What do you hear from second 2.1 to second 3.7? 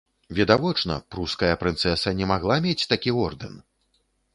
не магла мець такі ордэн!